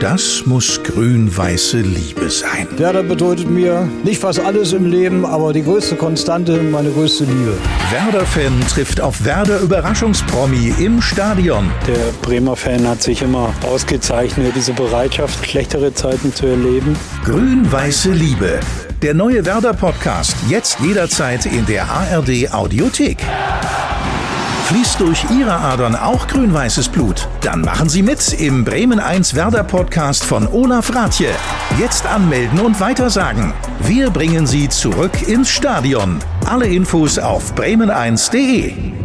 [0.00, 2.68] Das muss grün-weiße Liebe sein.
[2.76, 7.54] Werder bedeutet mir nicht fast alles im Leben, aber die größte Konstante, meine größte Liebe.
[7.90, 11.68] Werder-Fan trifft auf Werder-Überraschungspromi im Stadion.
[11.88, 16.96] Der Bremer Fan hat sich immer ausgezeichnet, diese Bereitschaft, schlechtere Zeiten zu erleben.
[17.24, 18.60] Grün-weiße Liebe.
[19.02, 23.18] Der neue Werder-Podcast jetzt jederzeit in der ARD Audiothek.
[24.68, 27.26] Fließt durch Ihre Adern auch grün-weißes Blut?
[27.40, 31.30] Dann machen Sie mit im Bremen 1 Werder Podcast von Olaf Ratje.
[31.78, 33.54] Jetzt anmelden und weitersagen.
[33.80, 36.18] Wir bringen Sie zurück ins Stadion.
[36.44, 38.97] Alle Infos auf bremen1.de.